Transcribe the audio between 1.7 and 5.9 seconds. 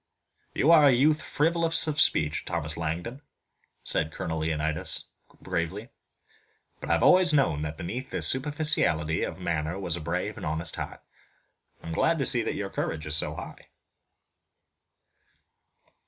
of speech, Thomas Langdon," said Colonel Leonidas Talbot gravely,